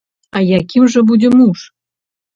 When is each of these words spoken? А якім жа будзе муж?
А 0.37 0.41
якім 0.59 0.87
жа 0.95 1.05
будзе 1.11 1.29
муж? 1.37 1.59